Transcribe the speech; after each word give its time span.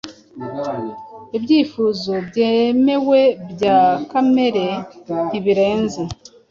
Ibyifuzo 1.37 2.11
byemewe 2.27 3.21
bya 3.51 3.79
Kamere, 4.09 4.65
ntibirenze 5.27 6.01